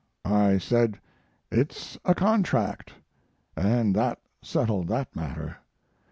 I 0.25 0.57
said, 0.57 0.99
"It's 1.51 1.95
a 2.03 2.15
contract" 2.15 2.91
and 3.55 3.95
that 3.95 4.17
settled 4.41 4.87
that 4.87 5.15
matter. 5.15 5.57